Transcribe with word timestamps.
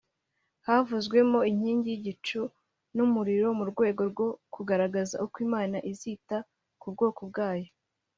havuzwemo 0.67 1.39
inkingi 1.51 1.87
y’igicu 1.93 2.41
n’umuriro 2.95 3.47
mu 3.57 3.63
rwego 3.71 4.01
rwo 4.11 4.27
kugaragaza 4.53 5.15
uko 5.25 5.37
imana 5.47 5.77
izita 5.91 6.37
ku 6.81 6.87
bwoko 6.93 7.21
bwayo 7.31 7.69